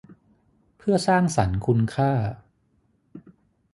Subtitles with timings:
[0.77, 2.11] เพื่อสร้างสรรค์คุณค่า